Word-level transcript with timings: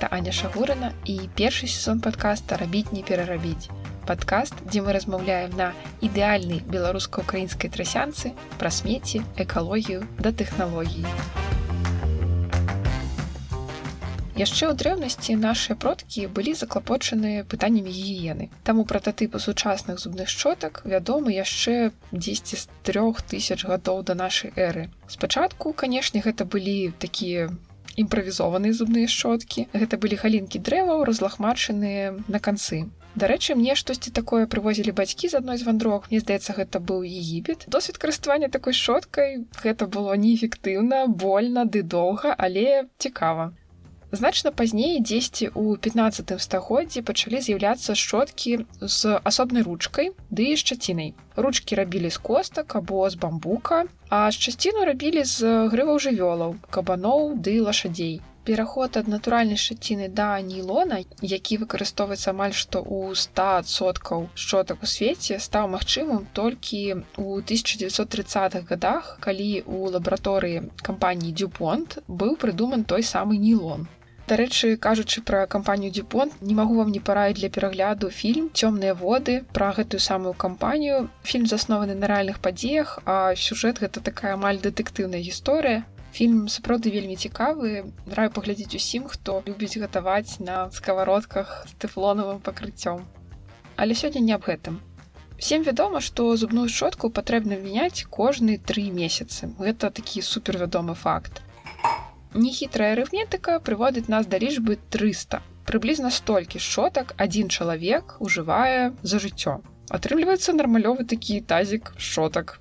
гэта 0.00 0.16
Аня 0.16 0.32
Шагурына 0.32 0.94
і 1.04 1.28
першы 1.36 1.66
сезон 1.68 2.00
падкаста 2.00 2.56
рабіць 2.56 2.88
не 2.92 3.02
перарабіць. 3.04 3.68
Падкаст, 4.08 4.56
дзе 4.64 4.80
мы 4.80 4.96
размаўляем 4.96 5.52
на 5.60 5.76
ідэальнай 6.00 6.64
беларуска-украінскай 6.64 7.68
трасянцы 7.68 8.32
пра 8.56 8.72
смеці, 8.72 9.20
экалогію 9.36 10.08
да 10.16 10.32
тэхналогіі. 10.32 11.04
Яшчэ 14.40 14.72
ў 14.72 14.74
дрэўнасці 14.80 15.36
нашыя 15.36 15.76
продкі 15.76 16.32
былі 16.32 16.56
заклапочаныя 16.56 17.44
пытаннямі 17.44 17.92
гігіены. 17.92 18.48
Таму 18.64 18.88
прататыпы 18.88 19.36
сучасных 19.36 20.00
зубных 20.00 20.32
шчотак 20.32 20.80
вядомы 20.88 21.36
яшчэ 21.36 21.92
10 22.08 22.56
з 22.56 22.64
трох 22.88 23.20
тысяч 23.20 23.68
гадоў 23.68 24.00
да 24.00 24.16
нашай 24.16 24.56
эры. 24.56 24.88
Спачатку, 25.12 25.76
канешне, 25.76 26.24
гэта 26.24 26.48
былі 26.48 26.96
такія 26.96 27.52
імправізованыя 28.04 28.72
зубныя 28.72 29.08
шчоткі. 29.08 29.66
Гэта 29.74 30.00
былі 30.00 30.16
галінкі 30.22 30.58
дрэваў, 30.58 31.04
разлахмачаныя 31.08 32.16
на 32.28 32.38
канцы. 32.40 32.88
Дарэчы, 33.14 33.54
мне 33.58 33.74
штосьці 33.74 34.10
такое 34.14 34.46
прывозілі 34.46 34.94
бацькі 34.94 35.28
з 35.28 35.42
адной 35.42 35.58
з 35.58 35.66
вандрог. 35.66 36.06
Мне 36.10 36.20
здаецца, 36.22 36.54
гэта 36.54 36.78
быў 36.78 37.02
егіпет. 37.02 37.66
Досвід 37.66 37.98
карыставання 37.98 38.48
такой 38.48 38.72
шоткай 38.72 39.42
гэта 39.64 39.90
было 39.90 40.14
неэфектыўна, 40.14 41.06
больна 41.10 41.64
ды 41.66 41.82
доўга, 41.82 42.34
але 42.38 42.86
цікава. 42.98 43.50
Значна 44.12 44.50
пазней 44.50 44.98
дзесьці 44.98 45.46
ў 45.54 45.78
15 45.78 46.32
стагоддзі 46.42 47.00
пачалі 47.06 47.38
з'яўляцца 47.46 47.94
шчоткі 47.94 48.54
з 48.82 49.12
асобнай 49.30 49.62
ручкай 49.62 50.10
ды 50.34 50.46
і 50.50 50.56
шчацінай. 50.58 51.12
Ручкі 51.38 51.78
рабілі 51.78 52.10
з 52.10 52.18
костак 52.18 52.74
або 52.74 53.06
з 53.06 53.14
бамбука, 53.14 53.86
а 54.10 54.34
шчасціну 54.34 54.82
рабілі 54.88 55.22
з 55.22 55.70
грываў 55.70 56.02
жывёлаў, 56.02 56.56
кабаноў 56.74 57.38
ды 57.38 57.54
лашадзей. 57.62 58.18
Пераход 58.42 58.98
ад 58.98 59.06
натуральнай 59.06 59.60
шчаціны 59.62 60.10
да 60.10 60.42
нілона, 60.42 60.98
які 61.22 61.60
выкарыстоўваецца 61.62 62.34
амаль 62.34 62.56
што 62.64 62.82
ў 62.82 63.14
100соткаў 63.14 64.26
шчотак 64.34 64.82
у 64.82 64.90
свеце 64.90 65.38
стаў 65.38 65.70
магчымым 65.76 66.26
толькі 66.34 66.82
ў 67.14 67.46
1930-х 67.46 68.66
годах, 68.66 69.14
калі 69.22 69.62
ў 69.62 69.94
лабараторыі 69.94 70.66
кампаніі 70.82 71.30
Дюпонт 71.30 72.02
быў 72.08 72.34
прыдуман 72.34 72.82
той 72.82 73.06
самы 73.06 73.38
нілон. 73.38 73.86
Дарэчы, 74.30 74.76
кажучы 74.76 75.22
пра 75.26 75.46
кампанію 75.50 75.90
Дюпон, 75.90 76.30
не 76.40 76.54
магу 76.54 76.76
вам 76.78 76.92
не 76.94 77.00
параіць 77.00 77.34
для 77.38 77.48
перагляду 77.50 78.10
фільм 78.14 78.44
цёмныя 78.54 78.94
воды 78.94 79.42
пра 79.56 79.70
гэтую 79.74 79.98
самую 79.98 80.34
кампанію. 80.38 81.10
Фільм 81.26 81.48
заснованы 81.50 81.96
на 81.98 82.06
рэальных 82.06 82.38
падзеях, 82.38 83.00
а 83.06 83.34
сюжэт 83.34 83.82
гэта 83.82 83.98
такая 83.98 84.34
амаль 84.38 84.62
дэтэктыўная 84.62 85.18
гісторыя. 85.18 85.82
Фільм 86.14 86.46
сапраўды 86.46 86.94
вельмі 86.94 87.18
цікавы. 87.18 87.90
раю 88.06 88.30
паглядзець 88.30 88.78
усім, 88.78 89.10
хто 89.10 89.42
любіць 89.50 89.82
гатаваць 89.82 90.38
на 90.38 90.70
сковородках 90.70 91.66
з 91.66 91.74
тэфлонавым 91.82 92.38
пакрыццём. 92.38 93.02
Але 93.74 93.98
сёння 93.98 94.22
не 94.22 94.32
аб 94.38 94.46
гэтым. 94.46 94.78
Всем 95.42 95.66
вядома, 95.66 95.98
што 96.00 96.36
зубную 96.36 96.68
шчотку 96.68 97.10
патрэбна 97.10 97.58
мяняць 97.58 98.06
кожны 98.06 98.62
тры 98.62 98.94
месяцы. 98.94 99.50
Гэта 99.58 99.90
такі 99.90 100.22
супервядомы 100.22 100.94
факт. 100.94 101.42
Нехітрая 102.34 102.92
арыфметыка 102.94 103.58
прыводіць 103.58 104.06
нас 104.06 104.26
да 104.30 104.38
лічбы 104.38 104.78
300. 104.94 105.42
Прыблізна 105.66 106.10
столькі 106.14 106.62
шотак 106.62 107.14
адзін 107.18 107.50
чалавек 107.50 108.14
ужывае 108.22 108.94
за 109.02 109.18
жыццё. 109.18 109.58
Атрымліваецца 109.90 110.54
нармалёвы 110.54 111.06
такі 111.10 111.40
тазік 111.40 111.90
шотак. 111.98 112.60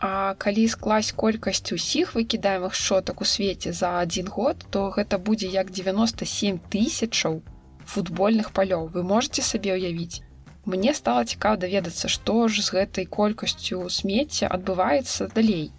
А 0.00 0.32
калі 0.44 0.64
склаць 0.66 1.12
колькасць 1.12 1.76
усіх 1.76 2.14
выкідаемых 2.16 2.74
шотак 2.74 3.20
у 3.20 3.28
свеце 3.28 3.72
за 3.76 4.00
адзін 4.00 4.32
год, 4.32 4.64
то 4.70 4.88
гэта 4.96 5.18
будзе 5.18 5.46
як 5.46 5.70
97 5.70 6.58
тысячаў 6.72 7.42
футбольных 7.84 8.50
палёў. 8.56 8.88
Вы 8.96 9.04
можете 9.04 9.44
сабе 9.44 9.76
ўявіць. 9.76 10.24
Мне 10.64 10.94
стала 10.94 11.28
цікава 11.28 11.60
даведацца, 11.60 12.08
што 12.08 12.48
ж 12.48 12.64
з 12.64 12.80
гэтай 12.80 13.04
колькасцю 13.04 13.84
смецця 13.90 14.48
адбываецца 14.48 15.28
далей. 15.36 15.70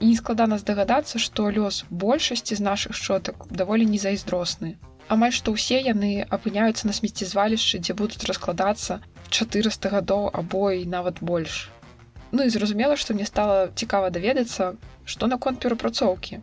І 0.00 0.06
нескладана 0.06 0.58
здагадацца, 0.58 1.18
што 1.18 1.50
лёс 1.50 1.84
большасці 1.90 2.54
з 2.54 2.62
нашых 2.62 2.94
шчотак 2.94 3.46
даволі 3.50 3.86
незайздросны. 3.90 4.76
Амаль 5.08 5.32
што 5.34 5.54
ўсе 5.56 5.80
яны 5.82 6.22
апыняюцца 6.36 6.86
на 6.86 6.94
смеццезвалішчы, 6.94 7.80
дзе 7.82 7.96
будуць 7.98 8.28
раскладацца 8.30 9.00
400 9.30 9.90
гадоў 9.94 10.28
або 10.40 10.70
і 10.70 10.86
нават 10.86 11.18
больш. 11.20 11.70
Ну 12.30 12.44
і 12.44 12.52
зразумела, 12.54 12.94
што 12.96 13.14
мне 13.14 13.26
стала 13.26 13.72
цікава 13.74 14.10
даведацца, 14.14 14.76
што 15.04 15.26
наконт 15.26 15.58
перапрацоўкі. 15.64 16.38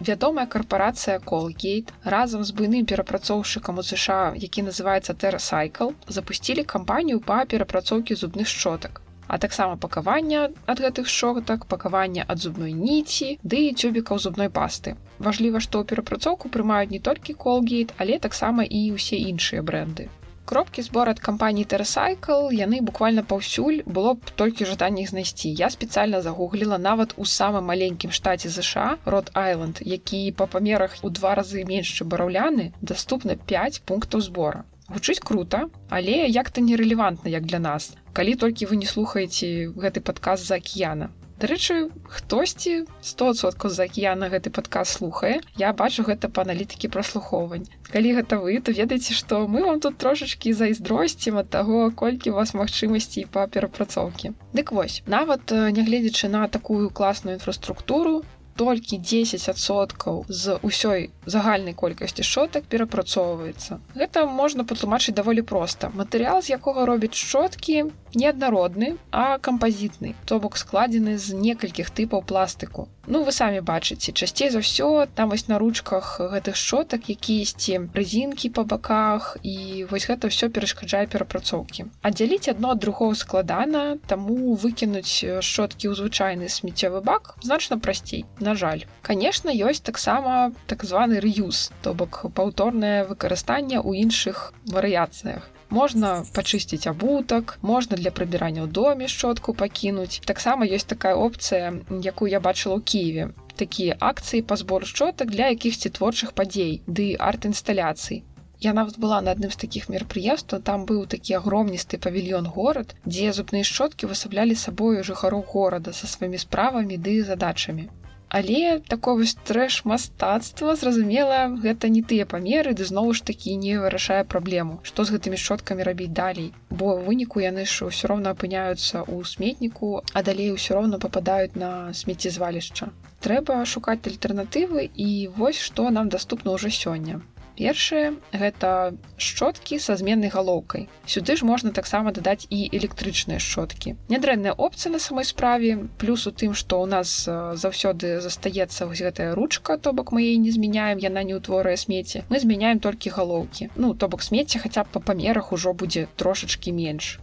Вядомая 0.00 0.46
карпорацыя 0.46 1.20
Колгейт 1.20 1.92
разам 2.02 2.42
з 2.42 2.56
буйным 2.56 2.88
перапрацоўшчыкам 2.88 3.78
у 3.78 3.84
ЗША, 3.84 4.32
які 4.34 4.64
называецца 4.64 5.14
Тэрасайкл, 5.14 5.92
запусцілі 6.08 6.64
кампанію 6.64 7.20
па 7.20 7.44
перапрацоўкі 7.44 8.16
зубных 8.16 8.48
шчотак 8.48 9.02
а 9.30 9.38
таксама 9.46 9.80
пакавання 9.86 10.44
ад 10.66 10.84
гэтых 10.84 11.10
шотак 11.16 11.66
пакавання 11.74 12.28
ад 12.28 12.44
зубной 12.44 12.76
ніці 12.84 13.38
ды 13.42 13.64
і 13.70 13.74
цюбікаў 13.74 14.18
зубной 14.26 14.50
пасты. 14.60 14.96
Важліва 15.18 15.64
што 15.66 15.84
перапрацоўку 15.84 16.52
прымаюць 16.56 16.94
не 16.94 17.04
толькі 17.10 17.38
колгейт 17.44 17.94
але 17.98 18.18
таксама 18.28 18.66
і 18.66 18.86
ўсе 18.96 19.22
іншыя 19.32 19.62
бренды 19.62 20.10
кропкі 20.50 20.82
збор 20.82 21.08
ад 21.12 21.20
кампаніі 21.22 21.66
тэрасайкл 21.72 22.48
яны 22.50 22.80
буквально 22.86 23.22
паўсюль 23.32 23.76
было 23.96 24.14
б 24.18 24.32
толькі 24.40 24.66
жаданне 24.66 25.04
іх 25.04 25.12
знайсці. 25.12 25.52
Я 25.60 25.70
спецыяльна 25.70 26.22
загугліла 26.26 26.78
нават 26.86 27.14
у 27.16 27.26
самым 27.32 27.70
маленькім 27.70 28.10
штаце 28.10 28.50
ЗША 28.50 28.88
род 29.14 29.30
айленд 29.44 29.78
які 29.92 30.24
па 30.34 30.50
памерах 30.50 30.98
у 31.06 31.10
два 31.20 31.36
разы 31.38 31.62
менш 31.70 31.94
чым 31.94 32.10
бараўляны 32.10 32.72
даступна 32.82 33.38
5 33.54 33.82
пунктаў 33.86 34.26
збора. 34.26 34.66
Гучыць 34.90 35.22
круто 35.22 35.70
але 35.88 36.26
як-то 36.26 36.66
нерэлевантна 36.66 37.30
як 37.30 37.46
для 37.46 37.62
нас 37.70 37.94
калі 38.12 38.34
толькі 38.34 38.68
вы 38.70 38.76
не 38.82 38.86
слухаеце 38.86 39.72
гэты 39.76 40.00
падказ 40.00 40.44
за 40.46 40.60
акіяна. 40.62 41.10
Дарэчы 41.40 41.88
хтосьці 42.04 42.72
100соткаў 43.00 43.72
за 43.72 43.88
акіяна 43.88 44.28
гэты 44.28 44.50
падказ 44.52 44.90
слухае. 44.92 45.40
Я 45.56 45.72
бачу 45.72 46.04
гэта 46.04 46.28
па 46.28 46.44
аналітыкі 46.44 46.90
праслухоўвань. 46.92 47.64
Калі 47.88 48.12
гэта 48.18 48.36
вы 48.42 48.60
то 48.60 48.74
ведаеце 48.76 49.16
што 49.16 49.46
мы 49.48 49.64
вам 49.64 49.80
тут 49.80 49.96
трошачки 49.96 50.52
зайздросцім 50.52 51.40
ад 51.40 51.48
таго 51.48 51.88
колькі 52.02 52.34
у 52.34 52.36
вас 52.36 52.52
магчымасцей 52.52 53.24
па 53.24 53.46
перапрацоўкі. 53.48 54.34
Дык 54.52 54.72
вось 54.76 55.00
нават 55.06 55.48
нягледзячы 55.48 56.28
на 56.28 56.44
такую 56.48 56.90
класную 56.90 57.40
інфраструктуру 57.40 58.20
толькі 58.60 59.00
10соткаў 59.00 60.28
з 60.28 60.60
усёй 60.60 61.08
загальнай 61.24 61.72
колькасці 61.72 62.20
шотак 62.20 62.68
перапрацоўваецца. 62.68 63.80
Гэта 63.96 64.28
можна 64.28 64.68
патлумачыць 64.68 65.16
даволі 65.16 65.40
проста. 65.40 65.88
Матэрыял, 65.96 66.44
з 66.44 66.52
якога 66.60 66.84
робяць 66.84 67.16
шчоткі, 67.16 67.88
неаднародны, 68.14 68.96
а 69.10 69.38
кампазітны, 69.38 70.14
то 70.24 70.40
бок 70.40 70.56
складзены 70.56 71.18
з 71.18 71.34
некалькіх 71.34 71.90
тыпаў 71.90 72.22
пластыку. 72.26 72.88
Ну 73.06 73.24
вы 73.24 73.32
самі 73.32 73.60
бачыце, 73.60 74.12
часцей 74.12 74.50
за 74.54 74.60
ўсё 74.62 75.06
там 75.14 75.30
вось 75.30 75.48
на 75.48 75.58
ручках 75.58 76.20
гэтых 76.20 76.54
шотак, 76.54 77.08
якісьці 77.10 77.90
рызінкі 77.96 78.50
па 78.54 78.62
баках 78.62 79.36
і 79.42 79.86
вось 79.90 80.06
гэта 80.06 80.30
ўсё 80.30 80.46
перашкаджае 80.46 81.10
перапрацоўкі. 81.10 81.90
Аддзяліць 82.06 82.52
адно 82.52 82.76
ад 82.76 82.78
другого 82.78 83.18
складана, 83.18 83.98
таму 84.06 84.54
выкінуць 84.54 85.42
шоткі 85.42 85.90
ў 85.90 85.94
звычайны 85.98 86.46
смеццёвы 86.46 87.02
бак 87.02 87.34
значна 87.42 87.78
прасцей. 87.78 88.26
На 88.38 88.54
жаль. 88.54 88.86
Канешне, 89.02 89.56
ёсць 89.58 89.82
таксама 89.82 90.52
так 90.66 90.84
званы 90.84 91.18
рэюз, 91.18 91.72
то 91.82 91.94
бок 91.94 92.30
паўторнае 92.34 93.08
выкарыстанне 93.10 93.80
ў 93.82 94.06
іншых 94.06 94.52
варыяцыях 94.70 95.50
можна 95.70 96.24
пачысціць 96.36 96.86
абутак 96.90 97.58
можна 97.62 97.96
для 97.96 98.10
прыбірання 98.10 98.62
ў 98.64 98.68
доме 98.78 99.08
шчотку 99.08 99.54
пакінуць. 99.54 100.20
Таксама 100.30 100.66
ёсць 100.66 100.88
такая 100.92 101.14
опцыя 101.14 101.74
якую 102.12 102.30
я 102.30 102.40
бачыла 102.40 102.78
ў 102.78 102.82
кіеве. 102.82 103.24
Такія 103.56 103.96
акцыі 104.00 104.42
па 104.42 104.56
збор 104.56 104.86
шчотак 104.86 105.30
для 105.30 105.52
якіхсьці 105.54 105.94
творчых 106.00 106.34
падзей 106.34 106.82
ды 106.86 107.14
арт-інсталяцый. 107.18 108.24
Я 108.60 108.72
нават 108.76 108.98
была 109.00 109.20
на 109.24 109.32
адным 109.32 109.52
з 109.52 109.60
такіх 109.60 109.88
мерапрыемстваў 109.92 110.60
там 110.64 110.84
быў 110.88 111.06
такі 111.14 111.38
агромністы 111.38 111.96
павільён 112.06 112.50
горад 112.56 112.92
дзе 113.06 113.32
зубныя 113.32 113.64
шчоткі 113.64 114.10
высаблялі 114.10 114.58
сабою 114.62 115.06
жыхароў 115.10 115.46
горада 115.54 115.96
са 115.96 116.10
сваімі 116.10 116.42
справамі 116.44 117.00
ды 117.08 117.16
задачамі 117.24 117.88
Але 118.30 118.78
такое 118.94 119.26
трэш 119.50 119.82
мастацтва 119.90 120.76
зразумела 120.78 121.40
гэта 121.66 121.90
не 121.90 122.02
тыя 122.12 122.26
памеры 122.32 122.74
ды 122.78 122.86
зноў 122.90 123.12
ж 123.18 123.26
такі 123.30 123.56
не 123.58 123.74
вырашае 123.82 124.22
праблему. 124.24 124.78
Што 124.86 125.04
з 125.04 125.18
гэтымі 125.18 125.42
шчоткамі 125.44 125.86
рабіць 125.90 126.14
далей? 126.14 126.54
Бо 126.70 126.94
выніку 127.10 127.42
яны 127.42 127.66
ж 127.66 127.90
ўсё 127.90 128.14
роўна 128.14 128.34
апыняюцца 128.38 129.02
ў 129.02 129.26
сметніку 129.26 129.92
а 130.14 130.22
далей 130.22 130.54
усё 130.54 130.78
роўна 130.78 131.02
попадаюць 131.02 131.58
на 131.58 131.92
смеццезвалішча 131.92 132.94
трэба 133.20 133.64
шукаць 133.68 134.06
альтэрнатывы 134.08 134.88
і 134.96 135.10
вось 135.36 135.60
што 135.60 135.90
нам 135.96 136.08
даступна 136.08 136.56
ўжо 136.56 136.72
сёння 136.72 137.20
першае 137.60 138.16
гэта 138.32 138.96
шчоткі 139.20 139.76
са 139.76 139.96
зменнай 140.00 140.32
галоўкай. 140.32 140.88
Сюды 141.04 141.36
ж 141.36 141.44
можна 141.44 141.76
таксама 141.76 142.12
дадаць 142.16 142.48
і 142.48 142.72
электрычныя 142.72 143.36
шчоткі. 143.36 143.94
Нядрэнная 144.08 144.56
опцыя 144.56 144.92
на 144.92 144.98
самой 144.98 145.28
справе 145.28 145.76
плюс 146.00 146.24
у 146.24 146.32
тым 146.32 146.56
што 146.56 146.80
ў 146.80 146.88
нас 146.88 147.28
заўсёды 147.60 148.24
застаецца 148.24 148.88
вось 148.88 149.04
гэтая 149.04 149.36
ручка 149.36 149.76
то 149.76 149.92
бок 149.92 150.16
мы 150.16 150.32
не 150.40 150.50
змяняем 150.50 150.96
яна 151.04 151.22
не 151.22 151.36
ўтворае 151.36 151.76
смеці 151.76 152.24
мы 152.32 152.40
змяняем 152.40 152.80
толькі 152.80 153.12
галоўкі. 153.12 153.70
Ну 153.76 153.92
то 153.94 154.08
бок 154.08 154.24
смецце 154.24 154.58
хаця 154.58 154.88
б 154.88 154.96
па 154.96 155.00
памерах 155.12 155.52
ужо 155.52 155.76
будзе 155.76 156.08
трошачки 156.16 156.72
менш 156.72 157.20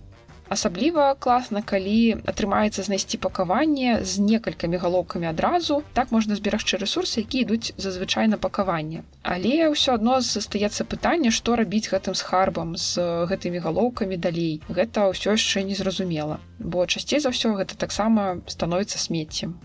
асабліва 0.49 1.15
класна 1.19 1.61
калі 1.61 2.23
атрымаецца 2.25 2.83
знайсці 2.87 3.21
пакаванне 3.23 4.03
з 4.03 4.19
некалькімі 4.23 4.77
галоўкамі 4.77 5.29
адразу. 5.31 5.83
Так 5.93 6.11
можна 6.11 6.35
зберагчы 6.39 6.81
ресурсы 6.81 7.23
які 7.23 7.45
ідуць 7.45 7.73
зазвычай 7.77 8.27
на 8.27 8.37
пакаванне. 8.37 9.03
Але 9.23 9.69
ўсё 9.71 9.95
адно 9.99 10.19
застаецца 10.21 10.83
пытанне 10.83 11.31
што 11.31 11.55
рабіць 11.55 11.89
гэтым 11.93 12.15
з 12.17 12.21
харбам 12.21 12.75
з 12.75 13.25
гэтымі 13.29 13.63
галоўкамі 13.63 14.17
далей. 14.17 14.61
Гэта 14.69 15.09
ўсё 15.13 15.37
яшчэ 15.37 15.63
незразумела 15.63 16.39
бо 16.59 16.85
часцей 16.85 17.19
за 17.19 17.29
ўсё 17.29 17.53
гэта 17.57 17.77
таксама 17.77 18.41
становіцца 18.47 18.99
смеццем. 18.99 19.57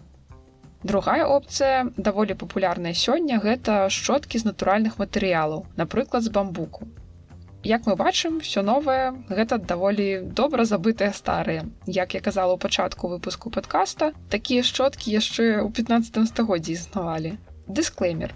Другая 0.82 1.26
опцыя 1.26 1.86
даволі 1.96 2.34
папулярная 2.34 2.92
сёння 2.92 3.38
гэта 3.38 3.86
шчоткі 3.88 4.38
з 4.42 4.50
натуральных 4.50 4.98
матэрыялаў, 4.98 5.66
напрыклад 5.76 6.26
з 6.26 6.34
бамбуку 6.34 6.90
як 7.64 7.86
мы 7.86 7.94
бачым 7.96 8.40
все 8.40 8.62
новае 8.62 9.14
гэта 9.30 9.58
даволі 9.58 10.26
добра 10.34 10.64
забытыя 10.66 11.14
старыя 11.14 11.66
як 11.86 12.14
я 12.14 12.20
казала 12.20 12.54
ў 12.54 12.58
пачатку 12.58 13.08
выпуску 13.08 13.50
подкаста 13.50 14.12
такія 14.28 14.62
шчоткі 14.66 15.14
яшчэ 15.14 15.62
ў 15.62 15.68
15 15.70 16.28
стагоддзі 16.28 16.72
існавалі. 16.74 17.38
Дысклеймер 17.70 18.34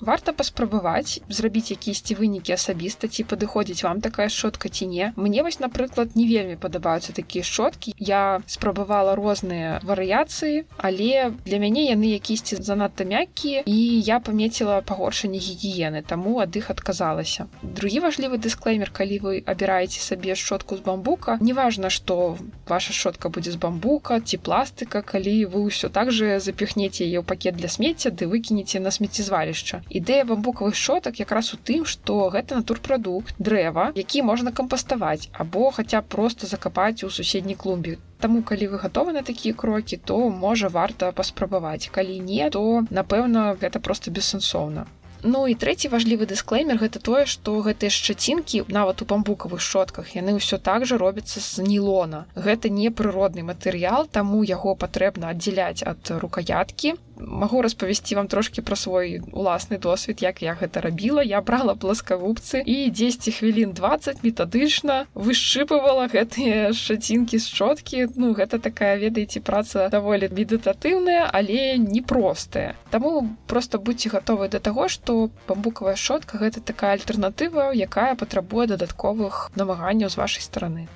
варта 0.00 0.32
паспрабаваць 0.32 1.20
зрабіць 1.28 1.70
якісьці 1.70 2.16
вынікі 2.16 2.56
асабіста 2.56 3.08
ці 3.08 3.24
падыходзіць 3.28 3.84
вам 3.84 4.00
такая 4.00 4.28
шотка 4.28 4.68
ці 4.68 4.86
не. 4.86 5.12
Мне 5.16 5.42
вось 5.42 5.60
напрыклад 5.60 6.16
не 6.16 6.26
вельмі 6.26 6.56
падабаюцца 6.56 7.12
такія 7.12 7.44
шоткі 7.44 7.94
я 7.98 8.40
спрабавала 8.46 9.14
розныя 9.14 9.80
варыяцыі 9.84 10.64
але 10.78 11.32
для 11.44 11.58
мяне 11.58 11.84
яны 11.88 12.12
якісьці 12.16 12.60
занадта 12.64 13.04
мяккія 13.04 13.62
і 13.66 13.78
я 14.00 14.20
памеціла 14.20 14.80
пагоршанне 14.80 15.38
гігіены 15.38 16.02
таму 16.02 16.40
ад 16.40 16.56
іх 16.56 16.70
адказалася. 16.70 17.46
Другі 17.62 18.00
важлівы 18.08 18.40
дысклеймер 18.40 18.90
калі 18.90 19.20
вы 19.20 19.42
абіраеце 19.44 20.00
сабе 20.00 20.34
шотку 20.34 20.76
з 20.76 20.80
бамбука 20.80 21.36
неважна 21.40 21.90
што 21.90 22.38
ваша 22.68 22.92
шотка 22.92 23.28
будзе 23.28 23.52
з 23.52 23.60
бамбука 23.60 24.20
ці 24.20 24.40
пластыка 24.40 25.02
калі 25.02 25.36
вы 25.52 25.68
ўсё 25.68 25.92
так 25.92 26.10
же 26.10 26.40
запіхнеце 26.40 27.04
яе 27.04 27.20
ў 27.20 27.24
пакет 27.24 27.60
для 27.60 27.68
смецця 27.68 28.10
ды 28.10 28.26
выкінеце 28.30 28.80
на 28.80 28.90
смеццезвалішча 28.90 29.82
ідэя 29.90 30.24
бамбукавых 30.30 30.76
шотак 30.76 31.18
якраз 31.20 31.52
у 31.54 31.58
тым 31.70 31.84
што 31.92 32.28
гэта 32.34 32.60
натурпрадукт 32.60 33.34
дрэва 33.38 33.90
які 33.96 34.22
можна 34.30 34.52
кампаставаць 34.60 35.28
або 35.32 35.70
хаця 35.70 36.02
просто 36.02 36.46
закапаць 36.46 37.02
у 37.04 37.10
суседняй 37.10 37.58
клумбе. 37.64 37.98
Таму 38.20 38.42
калі 38.42 38.70
вы 38.70 38.78
гатовы 38.84 39.12
на 39.16 39.22
такія 39.26 39.54
крокі 39.54 39.96
то 39.96 40.16
можа 40.28 40.68
варта 40.68 41.12
паспрабаваць. 41.12 41.88
Калі 41.88 42.18
не 42.20 42.48
то 42.50 42.84
напэўна 42.90 43.56
гэта 43.60 43.80
просто 43.80 44.10
бессэнсоўна 44.10 44.86
Ну 45.22 45.44
і 45.46 45.54
трэці 45.54 45.92
важлівы 45.92 46.24
дысклеймер 46.24 46.80
гэта 46.80 47.00
тое 47.04 47.26
што 47.28 47.60
гэтыя 47.60 47.92
шчацінкі 47.92 48.64
нават 48.72 49.02
у 49.02 49.08
бамбукавых 49.10 49.60
шотках 49.60 50.16
яны 50.16 50.36
ўсё 50.40 50.56
так 50.56 50.88
жа 50.88 50.96
робяцца 50.96 51.44
з 51.44 51.60
нілона. 51.66 52.24
Гэта 52.34 52.72
не 52.72 52.88
прыродны 52.88 53.44
матэрыял 53.44 54.08
таму 54.08 54.40
яго 54.44 54.74
патрэбна 54.74 55.36
аддзяляць 55.36 55.84
ад 55.84 56.00
рукаяткі. 56.08 56.96
Магу 57.20 57.60
распавесці 57.60 58.16
вам 58.16 58.28
трошки 58.32 58.64
пра 58.64 58.76
свой 58.80 59.20
уласны 59.32 59.76
досвед 59.76 60.22
як 60.24 60.40
я 60.40 60.56
гэта 60.56 60.80
рабіла. 60.80 61.20
Я 61.20 61.42
брала 61.44 61.74
пласкавупцы 61.76 62.64
і 62.64 62.88
10 62.88 63.28
хвілін 63.36 63.76
20 63.76 64.24
метадычна 64.24 65.04
вышчыпывала 65.12 66.08
гэтыя 66.08 66.72
шчацінкі 66.72 67.36
з 67.36 67.44
шчоткі 67.44 68.08
ну 68.16 68.32
гэта 68.32 68.56
такая 68.56 68.96
ведаеце 68.96 69.44
праца 69.44 69.92
даволі 69.92 70.32
медытатыўная 70.32 71.28
але 71.28 71.76
непростая 71.76 72.74
Таму 72.90 73.36
просто 73.46 73.78
будьте 73.78 74.08
гатовы 74.08 74.48
да 74.48 74.58
таго 74.58 74.88
што 74.88 75.09
бамбукавая 75.48 75.96
шотка 75.96 76.40
гэта 76.42 76.62
такая 76.72 76.92
альтэрнатыва 76.96 77.70
якая 77.88 78.14
патрабуе 78.22 78.66
дадатковых 78.72 79.42
намаганняў 79.62 80.10
з 80.14 80.20
вашай 80.22 80.46
стороны 80.48 80.88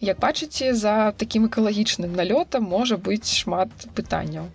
Як 0.00 0.18
бачыце 0.22 0.74
за 0.78 1.12
такім 1.20 1.46
экалагічным 1.48 2.14
налётам 2.18 2.68
можа 2.76 2.96
быць 3.08 3.26
шмат 3.26 3.70
пытанняў 3.98 4.46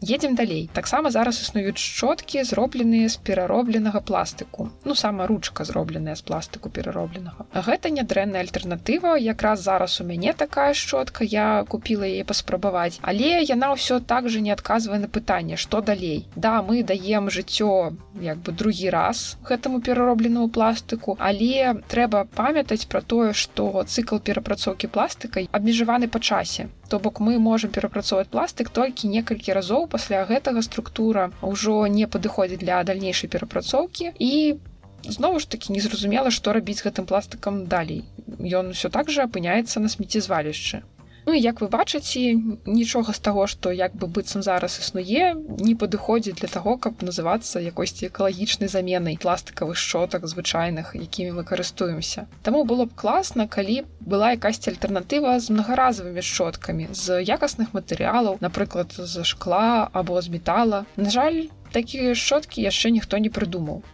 едем 0.00 0.34
далей. 0.34 0.70
Таксама 0.72 1.10
зараз 1.10 1.40
існуюць 1.40 1.78
шчоткі 1.78 2.44
зробленыя 2.44 3.08
з 3.08 3.16
пераробленага 3.16 4.00
пластыку. 4.00 4.70
Ну 4.84 4.94
сама 4.94 5.26
ручка 5.26 5.64
зробленая 5.64 6.16
з 6.16 6.22
пластыку 6.22 6.70
пераробленага. 6.70 7.46
Гэта 7.54 7.90
нядрэнная 7.90 8.42
альтэрнатыва. 8.46 9.16
Якраз 9.18 9.62
зараз 9.62 10.00
у 10.00 10.04
мяне 10.04 10.32
такая 10.32 10.74
шчотка. 10.74 11.24
Я 11.24 11.64
купила 11.68 12.04
яе 12.04 12.24
паспрабаваць. 12.24 13.00
Але 13.02 13.42
яна 13.42 13.74
ўсё 13.74 14.00
так 14.00 14.28
же 14.28 14.40
не 14.40 14.50
адказвае 14.50 14.98
на 14.98 15.08
пытанне 15.08 15.56
что 15.56 15.80
далей. 15.80 16.26
Да 16.36 16.62
мы 16.62 16.82
даем 16.82 17.30
жыццё 17.30 17.92
як 18.20 18.38
бы 18.38 18.52
другі 18.52 18.90
раз 18.90 19.36
гэтаму 19.44 19.80
пераробленаму 19.80 20.48
пластыку 20.48 21.16
але 21.18 21.82
трэба 21.88 22.26
памятаць 22.34 22.86
пра 22.86 23.00
тое 23.00 23.32
што 23.32 23.84
цыкл 23.84 24.18
перапрацоўкі 24.18 24.88
пластыкай 24.88 25.48
абмежаваны 25.52 26.08
па 26.08 26.20
часе. 26.20 26.68
То 26.88 26.98
бок 26.98 27.20
мы 27.20 27.38
можемм 27.38 27.72
перапрацоўваць 27.72 28.32
пластык 28.32 28.70
толькі 28.70 29.08
некалькі 29.12 29.52
разоў 29.52 29.87
пасля 29.94 30.24
гэтага 30.28 30.62
структура 30.66 31.30
ўжо 31.42 31.86
не 31.86 32.06
падыходзіць 32.06 32.62
для 32.64 32.82
дальнейшай 32.84 33.30
перапрацоўкі 33.32 34.12
і 34.18 34.32
зноў 35.16 35.38
ж 35.42 35.48
таки 35.48 35.72
незразумела 35.72 36.30
што 36.34 36.52
рабіць 36.56 36.82
гэтым 36.84 37.08
пластыкам 37.10 37.66
далей. 37.66 38.04
Ён 38.38 38.74
усё 38.76 38.92
так 38.92 39.10
жа 39.10 39.28
апыняецца 39.30 39.80
на 39.80 39.88
смеццезвалішчы 39.88 40.82
Ну 41.28 41.34
і 41.34 41.40
як 41.44 41.58
вы 41.60 41.66
бачыце 41.68 42.40
нічога 42.64 43.12
з 43.12 43.20
таго 43.20 43.42
што 43.52 43.68
як 43.68 43.92
бы 44.00 44.06
быццам 44.08 44.40
зараз 44.40 44.78
існуе 44.80 45.34
не 45.60 45.74
падыходзіць 45.82 46.38
для 46.38 46.48
таго 46.48 46.72
каб 46.80 47.04
называцца 47.04 47.60
якосьці 47.60 48.08
экалагічнай 48.08 48.72
заменай 48.72 49.18
пластыкавых 49.20 49.76
шчотак 49.76 50.24
звычайных 50.24 50.96
якімі 50.96 51.36
мы 51.36 51.44
карыстуемся. 51.44 52.24
Таму 52.40 52.64
было 52.64 52.88
б 52.88 52.96
класна 52.96 53.44
калі 53.44 53.84
была 54.00 54.32
якасьці 54.40 54.72
альтэрнатыва 54.72 55.36
з 55.36 55.52
мнагаразавымі 55.52 56.24
шчоткамі 56.24 56.88
з 56.96 57.20
якасных 57.20 57.76
матэрыялаў 57.76 58.40
напрыклад 58.40 58.96
з 58.96 59.20
шкла 59.20 59.92
або 59.92 60.16
з 60.24 60.32
метала. 60.32 60.86
На 60.96 61.12
жаль 61.12 61.52
такія 61.76 62.16
шчоткі 62.16 62.64
яшчэ 62.64 62.88
ніхто 62.88 63.20
не 63.20 63.28
прыдумаў. 63.28 63.84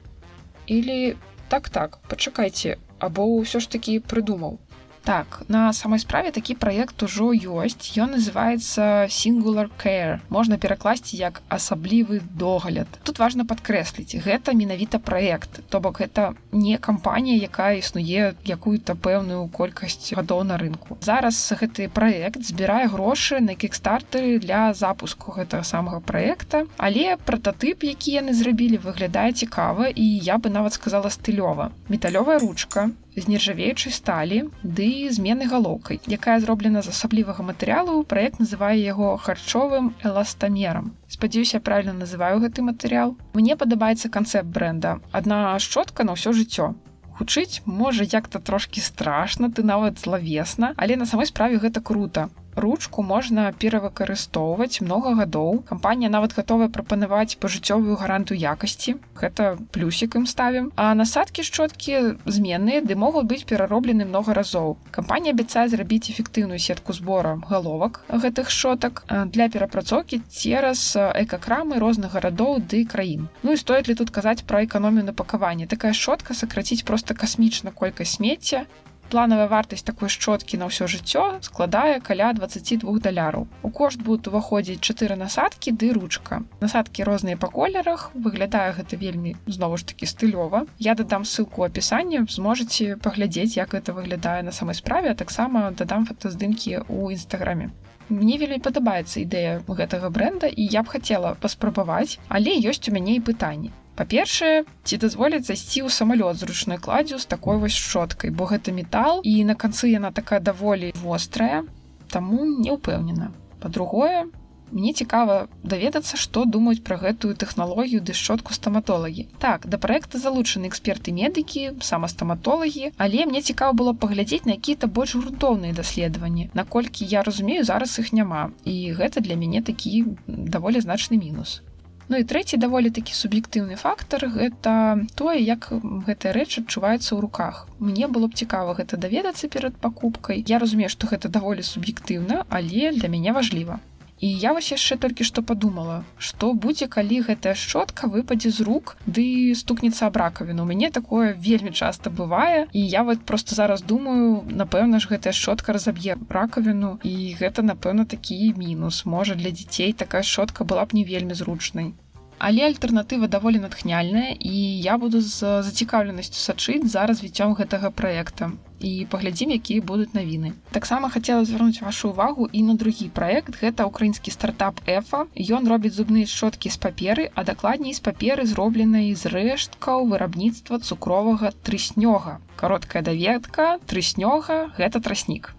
Или 0.70 1.18
так 1.50 1.66
так 1.68 1.98
пачакайце 2.06 2.78
або 3.02 3.26
ўсё 3.42 3.58
ж 3.58 3.68
такі 3.68 3.98
прыдумаў 3.98 4.62
Так, 5.04 5.42
на 5.48 5.72
самой 5.72 5.98
справе 5.98 6.30
такі 6.30 6.54
праект 6.56 7.02
ужо 7.02 7.28
ёсць. 7.36 7.92
Ён 8.00 8.16
называецца 8.16 9.04
Singular 9.12 9.68
Care. 9.76 10.24
Можна 10.32 10.56
перакласці 10.56 11.20
як 11.20 11.42
асаблівы 11.52 12.22
догляд. 12.32 12.88
Тут 13.04 13.20
важна 13.20 13.44
падкрэсліць, 13.44 14.16
гэта 14.24 14.56
менавіта 14.56 14.98
праект. 14.98 15.60
То 15.68 15.80
бок 15.84 16.00
гэта 16.00 16.32
не 16.52 16.78
кампанія, 16.78 17.36
якая 17.36 17.76
існуе 17.84 18.32
якую-то 18.48 18.96
пэўную 18.96 19.44
колькасць 19.52 20.16
гадоў 20.16 20.40
на 20.48 20.56
рынку. 20.56 20.96
Зараз 21.04 21.36
гэты 21.52 21.92
праект 21.92 22.40
збірае 22.40 22.88
грошы 22.88 23.44
на 23.44 23.52
кікстартары 23.60 24.40
для 24.40 24.72
запуску 24.72 25.36
гэтага 25.36 25.68
самага 25.68 26.00
праекта. 26.00 26.64
Але 26.80 27.20
прататып, 27.20 27.84
які 27.84 28.24
яны 28.24 28.32
зрабілі, 28.32 28.80
выглядае 28.80 29.36
цікава 29.36 29.92
і 29.92 30.06
я 30.24 30.40
бы 30.40 30.48
нават 30.48 30.72
сказала 30.72 31.12
стылёва. 31.12 31.76
Металёвая 31.92 32.40
ручка, 32.40 32.88
з 33.16 33.28
нержавеючай 33.28 33.92
сталі 33.92 34.38
ды 34.62 35.08
змены 35.14 35.46
галоўкай, 35.46 36.00
якая 36.06 36.38
зроблена 36.40 36.82
з 36.82 36.90
асаблівага 36.94 37.46
матэрыялу, 37.46 38.02
праект 38.04 38.40
называе 38.42 38.78
яго 38.82 39.16
харчовым 39.16 39.94
эластамерам. 40.02 40.94
Спадзяюся, 41.08 41.60
правильно 41.60 41.94
называю 41.94 42.40
гэты 42.42 42.62
матэрыял. 42.62 43.16
Мне 43.34 43.56
падабаецца 43.56 44.08
канцэпт 44.08 44.48
бренда. 44.48 45.00
Адна 45.12 45.58
шчотка 45.58 46.04
на 46.04 46.18
ўсё 46.18 46.34
жыццё. 46.34 46.74
Хутчыць 47.14 47.62
можа 47.64 48.02
як-то 48.02 48.40
трошки 48.42 48.80
страшна, 48.80 49.50
ты 49.50 49.62
нават 49.62 50.02
злавесна, 50.02 50.74
але 50.76 50.96
на 50.96 51.06
самой 51.06 51.26
справе 51.26 51.62
гэта 51.62 51.80
круто 51.80 52.30
ручку 52.56 53.02
можна 53.02 53.52
перавыкарыстоўваць 53.52 54.80
много 54.80 55.14
гадоў. 55.14 55.62
Кампанія 55.68 56.10
нават 56.10 56.34
гатовая 56.36 56.68
прапанаваць 56.68 57.36
пажыццёвую 57.40 57.96
гаранту 57.96 58.34
якасці. 58.34 58.96
Гэта 59.18 59.58
плюсік 59.72 60.16
ім 60.16 60.26
ставім. 60.26 60.70
А 60.76 60.94
насадкі 60.94 61.42
шчоткі 61.42 62.18
зменныя 62.26 62.80
ды 62.80 62.96
могуць 62.96 63.26
быць 63.26 63.44
перароблены 63.44 64.04
много 64.04 64.34
разоў. 64.34 64.76
Кампанія 64.90 65.34
абяцае 65.34 65.68
зрабіць 65.68 66.10
эфектыўную 66.10 66.58
сетку 66.58 66.92
збора 66.92 67.38
галовак 67.48 68.00
гэтых 68.08 68.50
шотак 68.50 69.04
для 69.08 69.48
перапрацоўкі 69.48 70.22
цераз 70.30 70.96
экакрамы 70.96 71.78
розных 71.78 72.12
гарадоў 72.14 72.60
ды 72.60 72.84
краін. 72.84 73.28
Ну 73.42 73.52
і 73.52 73.56
стоит 73.56 73.88
ли 73.88 73.94
тут 73.94 74.10
казаць 74.10 74.42
пра 74.42 74.64
эканомію 74.64 75.04
на 75.04 75.12
пакаванне 75.12 75.66
такая 75.66 75.92
шотка 75.92 76.34
сакраціць 76.34 76.82
просто 76.82 77.14
касмічна 77.14 77.70
колькасць 77.70 78.16
смецця 78.16 78.66
планавая 79.10 79.48
вартасць 79.48 79.86
такой 79.86 80.08
шчоткі 80.08 80.60
на 80.60 80.68
ўсё 80.70 80.88
жыццё 80.90 81.40
складае 81.42 82.00
каля 82.00 82.32
22 82.32 82.98
даляраў. 83.04 83.46
У 83.62 83.70
кошт 83.70 84.02
будуць 84.02 84.30
уваходзіць 84.32 84.80
чатыры 84.80 85.16
насадкі 85.16 85.72
ды 85.72 85.92
ручка. 85.92 86.42
Насадкі 86.60 87.04
розныя 87.08 87.36
па 87.36 87.48
колерах 87.48 88.10
выглядае 88.14 88.72
гэта 88.78 88.96
вельмі 88.96 89.36
знову 89.46 89.76
ж 89.76 89.86
таки 89.92 90.06
стылёва. 90.06 90.66
Я 90.78 90.94
дадам 90.94 91.24
ссылку 91.24 91.64
апісанне 91.64 92.26
зможаце 92.28 92.96
паглядзець 92.96 93.56
як 93.56 93.74
это 93.74 93.92
выглядае 93.92 94.42
на 94.42 94.52
самой 94.52 94.74
справе 94.74 95.10
а 95.10 95.14
таксама 95.14 95.70
дадам 95.70 96.06
фотаздымкі 96.06 96.84
ў 96.88 97.16
нстаграме 97.16 97.70
Мне 98.08 98.36
вельмі 98.36 98.60
падабаецца 98.64 99.20
ідэя 99.20 99.52
гэтага 99.68 100.10
бренда 100.16 100.46
і 100.46 100.66
я 100.76 100.82
б 100.84 100.92
хацела 100.92 101.34
паспрабаваць 101.40 102.18
але 102.28 102.52
ёсць 102.72 102.88
у 102.88 102.94
мяне 102.96 103.16
і 103.16 103.24
пытанні 103.30 103.72
па-першае 103.98 104.64
ці 104.82 104.98
дазволяць 105.02 105.46
зайсці 105.46 105.86
ў 105.86 105.88
самалёт 105.88 106.38
з 106.38 106.50
ручной 106.50 106.78
кладзю 106.78 107.18
з 107.22 107.26
такой 107.30 107.58
вось 107.62 107.78
шчоткай 107.78 108.30
бо 108.30 108.50
гэта 108.50 108.74
метал 108.74 109.20
і 109.22 109.34
на 109.44 109.54
канцы 109.54 109.90
яна 109.90 110.10
такая 110.10 110.40
даволі 110.40 110.92
вострая 111.02 111.64
таму 112.10 112.46
не 112.46 112.70
ўпэўнена. 112.74 113.30
Па-другое 113.62 114.26
мне 114.74 114.92
цікава 114.92 115.46
даведацца 115.62 116.18
што 116.18 116.44
думаюць 116.44 116.82
пра 116.86 116.96
гэтую 117.02 117.34
тэхналогію 117.38 118.00
ды 118.02 118.14
шчотку 118.18 118.54
стаматолагі. 118.56 119.26
Так 119.38 119.68
да 119.70 119.78
праекта 119.78 120.18
залучаны 120.18 120.70
эксперты 120.70 121.14
медыкі 121.14 121.78
сама 121.90 122.08
стаматолагі 122.08 122.90
але 122.98 123.26
мне 123.30 123.42
цікава 123.42 123.72
было 123.72 123.94
паглядзець 123.94 124.44
на 124.48 124.58
якія-то 124.58 124.90
больш 124.90 125.14
грунтоўныя 125.14 125.74
даследаванні. 125.74 126.50
Наколькі 126.54 127.06
я 127.06 127.22
разумею 127.22 127.64
зараз 127.64 127.98
іх 127.98 128.12
няма 128.12 128.50
і 128.64 128.74
гэта 128.98 129.20
для 129.20 129.38
мяне 129.38 129.62
такі 129.62 130.04
даволі 130.26 130.82
значны 130.82 131.20
мінус 131.20 131.62
Ну 132.08 132.20
і 132.20 132.24
трэці 132.28 132.60
даволі 132.60 132.92
такі 132.92 133.16
суб'ектыўны 133.16 133.76
фактор 133.80 134.28
гэта 134.28 135.00
тое 135.16 135.40
як 135.40 135.70
гэтая 136.08 136.36
рэч 136.36 136.60
адчуваецца 136.60 137.16
ў 137.16 137.18
руках. 137.24 137.64
Мне 137.80 138.08
было 138.08 138.28
б 138.28 138.36
цікава 138.36 138.76
гэта 138.76 139.00
даведацца 139.00 139.48
перад 139.48 139.80
пакупкай. 139.80 140.44
Я 140.46 140.60
разумею 140.60 140.92
што 140.92 141.08
гэта 141.08 141.32
даволі 141.32 141.64
суб'ектыўна 141.64 142.44
але 142.48 142.92
для 142.92 143.08
мяне 143.08 143.32
важліва 143.32 143.80
І 144.20 144.28
я 144.30 144.52
вось 144.52 144.70
яшчэ 144.72 144.96
толькі 144.96 145.24
што 145.24 145.42
падумала, 145.42 146.04
што 146.18 146.52
будзе, 146.52 146.86
калі 146.86 147.20
гэтая 147.28 147.54
шчотка 147.58 148.06
выпадзе 148.06 148.50
з 148.50 148.66
рук 148.68 148.96
ды 149.06 149.54
стукнецца 149.58 150.06
аб 150.06 150.16
ракавіну. 150.22 150.62
У 150.62 150.70
мяне 150.70 150.90
такое 150.90 151.34
вельмі 151.34 151.72
часта 151.72 152.10
бывае. 152.10 152.68
І 152.72 152.86
я 152.86 153.02
вот 153.02 153.26
просто 153.26 153.54
зараз 153.54 153.82
думаю, 153.82 154.44
напэўна 154.48 155.00
ж 155.00 155.10
гэтая 155.10 155.34
шчотка 155.34 155.74
разаб'е 155.74 156.16
ракавіну 156.30 156.98
і 157.02 157.34
гэта, 157.40 157.66
напэўна, 157.66 158.06
такі 158.06 158.54
мінус. 158.56 159.04
Можа 159.04 159.34
для 159.34 159.50
дзяцей 159.50 159.92
такая 159.92 160.22
шчотка 160.22 160.64
была 160.64 160.86
б 160.86 160.94
не 160.94 161.04
вельмі 161.04 161.34
зручнай 161.34 161.92
але 162.38 162.66
альтэрнатыва 162.66 163.28
даволі 163.28 163.62
натхняльная 163.62 164.36
і 164.38 164.54
я 164.82 164.98
буду 164.98 165.20
з 165.20 165.62
зацікаўленасцю 165.62 166.40
сачыць 166.40 166.86
за 166.90 167.06
развіццём 167.06 167.54
гэтага 167.54 167.90
праекта. 167.90 168.52
І 168.84 169.06
паглядзім 169.08 169.54
якія 169.56 169.80
будуць 169.80 170.12
навіны. 170.12 170.52
Таксама 170.70 171.08
хацела 171.08 171.44
звярнуць 171.44 171.80
вашу 171.80 172.10
увагу 172.10 172.48
і 172.52 172.62
на 172.62 172.74
другі 172.74 173.08
праект. 173.08 173.56
Гэта 173.62 173.86
украінскі 173.88 174.30
стартап 174.34 174.82
эфа. 174.84 175.24
Ён 175.32 175.68
робіць 175.68 175.94
зубныя 175.96 176.26
шчоткі 176.26 176.68
з 176.68 176.76
паперы 176.76 177.30
а 177.34 177.44
дакладней 177.44 177.94
з 177.94 178.04
паперы 178.04 178.44
зробленай 178.44 179.14
з 179.14 179.32
рэшткаў 179.32 180.10
вырабніцтва 180.12 180.82
цукровага 180.84 181.54
трыснёга. 181.64 182.42
Кароткая 182.60 183.02
даведка 183.02 183.78
трыснёга 183.86 184.74
гэта 184.76 185.00
траснік. 185.00 185.54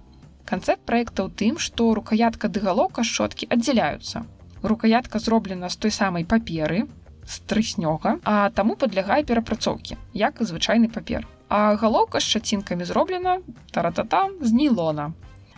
Канцэпт 0.46 0.86
праекта 0.86 1.26
ў 1.26 1.34
тым 1.34 1.58
што 1.58 1.98
рукаятка 1.98 2.46
ды 2.46 2.62
галоўка 2.62 3.02
шчоткі 3.02 3.50
аддзяляюцца 3.50 4.30
рукаятка 4.68 5.20
зроблена 5.20 5.70
з 5.70 5.76
той 5.78 5.92
самай 5.92 6.26
паперы 6.26 6.86
з 7.26 7.42
трыснёга 7.50 8.18
а 8.24 8.50
таму 8.50 8.76
падлягае 8.76 9.24
перапрацоўкі 9.24 9.98
як 10.14 10.42
і 10.42 10.50
звычайны 10.50 10.90
папер. 10.90 11.28
А 11.50 11.76
галоўка 11.76 12.20
з 12.20 12.26
шчацінкамі 12.30 12.86
зроблена 12.86 13.40
таратата 13.72 14.30
з 14.42 14.52
нейлона 14.52 15.14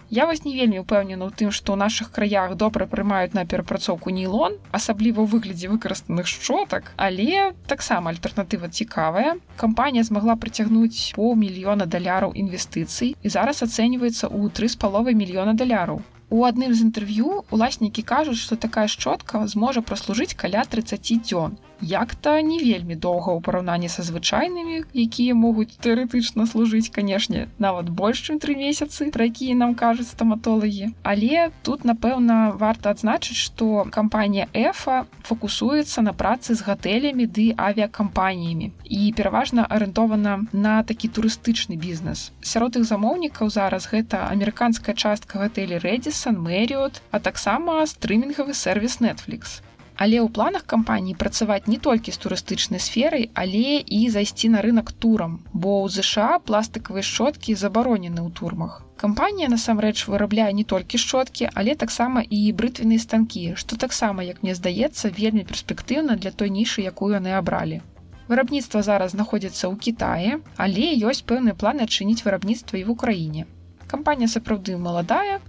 Я 0.09 0.25
вас 0.25 0.45
не 0.45 0.55
вельмі 0.55 0.79
ўпэўнена 0.87 1.27
ў 1.27 1.35
тым 1.35 1.49
што 1.51 1.75
ў 1.75 1.83
наших 1.83 2.15
краях 2.15 2.55
добра 2.55 2.87
прымаюць 2.87 3.35
на 3.35 3.43
перапрацоўку 3.43 4.07
нейлон 4.07 4.55
асабліва 4.71 5.19
ў 5.19 5.27
выглядзе 5.35 5.67
выкарыстаных 5.67 6.31
шчотак 6.31 6.95
але 6.95 7.51
таксама 7.67 8.15
альтэрнатыва 8.15 8.71
цікавая. 8.71 9.35
Кампанія 9.59 10.07
змагла 10.07 10.39
прыцягнуць 10.39 11.11
паўмільёна 11.19 11.91
даляраў 11.91 12.31
інвестыцый 12.39 13.19
і 13.19 13.27
зараз 13.27 13.59
ацэньваецца 13.67 14.31
ў 14.31 14.47
тры 14.55 14.71
з 14.71 14.79
паловай 14.79 15.11
мільёна 15.11 15.59
даляраў 15.59 15.99
У 16.29 16.43
адным 16.43 16.73
з 16.75 16.83
інтэрв'ю 16.83 17.43
уласнікі 17.55 18.03
кажуць, 18.03 18.39
што 18.41 18.59
такая 18.59 18.87
шчотка 18.91 19.47
зможа 19.47 19.81
праслужыць 19.81 20.35
каля 20.35 20.65
30 20.67 21.23
дзён 21.23 21.55
як-то 21.81 22.41
не 22.41 22.57
вельмі 22.59 22.95
доўга 22.95 23.33
ў 23.33 23.41
параўнанні 23.41 23.89
са 23.89 24.03
звычайнымі 24.03 24.83
якія 24.93 25.35
могуць 25.37 25.77
тэарэтычна 25.83 26.47
служыць 26.49 26.89
канешне 26.93 27.47
нават 27.59 27.89
больш 27.89 28.23
чым 28.27 28.39
тры 28.41 28.57
месяцы 28.57 29.09
пра 29.13 29.29
якія 29.29 29.55
нам 29.55 29.75
кажуць 29.75 30.09
стаматолагі. 30.09 30.93
Але 31.03 31.51
тут 31.63 31.85
напэўна 31.85 32.57
варта 32.57 32.95
адзначыць 32.95 33.37
што 33.37 33.85
кампанія 33.91 34.47
эфа 34.53 35.05
фокусуецца 35.23 36.01
на 36.01 36.13
працы 36.13 36.55
з 36.55 36.65
гатэлямі 36.65 37.27
ды 37.27 37.45
авіакампаніямі 37.57 38.71
і 38.83 39.13
пераважна 39.17 39.67
арыентована 39.69 40.47
на 40.53 40.83
такі 40.83 41.07
турыстычны 41.09 41.77
бізнес. 41.77 42.31
Сярод 42.41 42.75
іх 42.81 42.85
замоўнікаў 42.89 43.49
зараз 43.49 43.89
гэта 43.91 44.27
амерыканская 44.31 44.95
частка 44.95 45.39
гатэлі 45.45 45.81
рэдзісан 45.83 46.37
мэріот 46.41 47.01
а 47.11 47.19
таксама 47.19 47.85
стрымінгавы 47.85 48.53
сервіс 48.53 48.99
netflix 49.03 49.61
Але 49.97 50.21
ў 50.21 50.29
планах 50.29 50.63
кампаніі 50.69 51.17
працаваць 51.17 51.65
не 51.65 51.77
толькі 51.81 52.13
з 52.13 52.21
турыстычнай 52.21 52.81
сферай, 52.87 53.29
але 53.33 53.81
і 53.81 53.99
зайсці 54.13 54.53
на 54.53 54.61
рынок 54.61 54.93
турам, 54.93 55.39
бо 55.53 55.81
ў 55.81 55.89
ЗША 55.89 56.37
пластыкавыя 56.45 57.01
шчоткі 57.01 57.57
забаронены 57.57 58.21
ў 58.21 58.29
турмах. 58.29 58.85
Кампанія 58.97 59.49
насамрэч 59.49 60.05
вырабляе 60.05 60.53
не 60.53 60.63
толькі 60.63 61.01
шчоткі, 61.01 61.49
але 61.53 61.73
таксама 61.73 62.21
і 62.21 62.39
брытвенныя 62.61 63.01
станкі, 63.01 63.57
што 63.57 63.77
таксама, 63.77 64.25
як 64.25 64.41
мне 64.45 64.53
здаецца, 64.53 65.13
вельмі 65.17 65.45
перспектыўна 65.49 66.17
для 66.21 66.31
той 66.31 66.53
нішы, 66.53 66.85
якую 66.85 67.13
яны 67.17 67.33
абралі. 67.37 67.81
Вырабніцтва 68.29 68.81
зараз 68.85 69.17
знаходзіцца 69.17 69.65
ў 69.65 69.75
Кітаі, 69.81 70.31
але 70.57 70.93
ёсць 71.09 71.25
пэўныя 71.25 71.57
планы 71.57 71.85
адчыніць 71.89 72.21
вырабніцтва 72.25 72.81
і 72.81 72.85
ў 72.85 72.93
краіне. 72.93 73.41
Кампанія 73.87 74.27
сапраўды 74.27 74.75
маладая, 74.77 75.39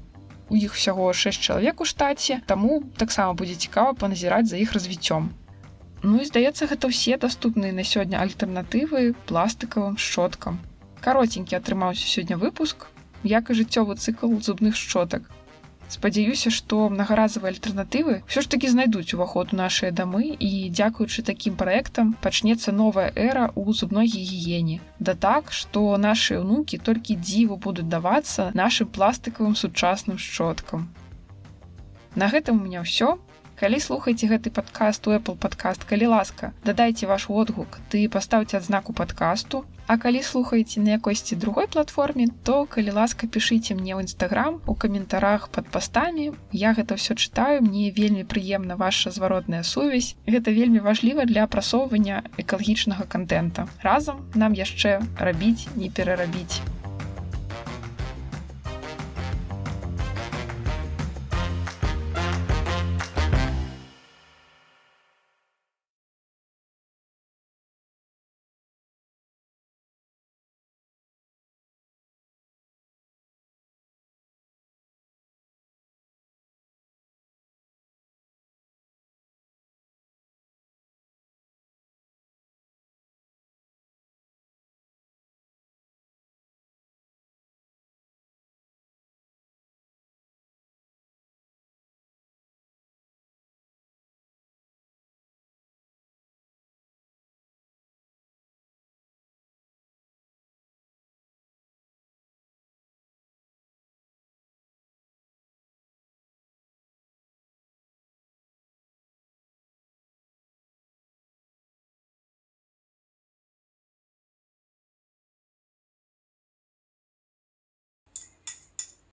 у 0.50 0.56
іх 0.56 0.74
усяго 0.74 1.12
6 1.12 1.40
чалавек 1.40 1.80
у 1.80 1.84
штаце 1.84 2.40
таму 2.46 2.82
таксама 2.96 3.34
будзе 3.34 3.54
цікава 3.54 3.94
паназіраць 3.94 4.48
за 4.48 4.56
іх 4.56 4.72
развіццём. 4.72 5.30
Ну 6.02 6.20
і 6.22 6.28
здаецца 6.28 6.70
гэта 6.70 6.88
ўсе 6.88 7.18
даступныя 7.18 7.72
на 7.72 7.84
сёння 7.84 8.22
альтэрнатывы 8.22 9.14
пластыкавым 9.26 9.98
шчоткам. 9.98 10.60
Каротенькі 11.00 11.58
атрымаўся 11.58 12.06
сёння 12.06 12.38
выпуск. 12.38 12.86
Як 13.24 13.50
і 13.50 13.58
жыццёвы 13.58 13.98
цыкл 13.98 14.38
зубных 14.38 14.76
шчотак 14.78 15.26
спадзяюся 15.88 16.52
што 16.54 16.88
мнагаразавыя 16.92 17.52
альтэрнатывы 17.54 18.14
ўсё 18.28 18.40
ж 18.44 18.46
такі 18.52 18.70
знайдуць 18.72 19.14
уваход 19.16 19.54
у 19.56 19.58
нашыя 19.60 19.90
дамы 19.90 20.36
і 20.36 20.68
дзякуючы 20.68 21.24
такім 21.24 21.56
праектам 21.56 22.12
пачнецца 22.24 22.72
новая 22.72 23.08
эра 23.16 23.48
ў 23.56 23.72
зубной 23.72 24.06
гігіене. 24.12 24.80
Да 25.00 25.14
так 25.14 25.52
што 25.52 25.96
нашыя 25.96 26.44
ўнукі 26.44 26.78
толькі 26.78 27.16
дзіву 27.16 27.56
будуць 27.56 27.88
давацца 27.88 28.50
нашим 28.54 28.88
пластыкавым 28.92 29.56
сучасным 29.56 30.18
шчоткам. 30.18 30.88
На 32.14 32.28
гэтым 32.28 32.60
у 32.60 32.64
меня 32.64 32.84
ўсё 32.84 33.16
калі 33.60 33.80
слухаеце 33.80 34.30
гэты 34.32 34.54
падкаст 34.54 35.06
у 35.08 35.16
apple 35.16 35.36
подкаст 35.46 35.84
калі 35.88 36.14
ласка 36.14 36.52
дадайце 36.64 37.10
ваш 37.10 37.28
водгук 37.32 37.80
ты 37.90 38.08
паставце 38.08 38.56
адзнаку 38.62 38.92
падкасту 38.92 39.64
А 39.88 39.96
калі 39.96 40.20
слухаеце 40.22 40.80
на 40.84 40.90
якосьці 41.00 41.36
другой 41.36 41.66
платформе, 41.66 42.26
то 42.44 42.66
калі 42.68 42.92
ласка 42.92 43.24
пішыце 43.24 43.72
мне 43.72 43.96
ў 43.96 44.04
нстаграм 44.04 44.60
у 44.68 44.74
каментарах 44.76 45.48
под 45.48 45.72
пастамі. 45.72 46.36
Я 46.52 46.76
гэта 46.76 47.00
ўсё 47.00 47.16
чытаю, 47.16 47.64
мне 47.64 47.88
вельмі 47.88 48.28
прыемна 48.28 48.76
ваша 48.76 49.08
зваротная 49.08 49.64
сувязь. 49.64 50.12
Гэта 50.28 50.52
вельмі 50.52 50.84
важліва 50.84 51.24
для 51.24 51.48
апрасоўвання 51.48 52.20
экалагічнага 52.36 53.08
контента. 53.08 53.64
Разам 53.80 54.28
нам 54.36 54.52
яшчэ 54.52 55.00
рабіць, 55.16 55.72
не 55.72 55.88
перарабіць. 55.88 56.60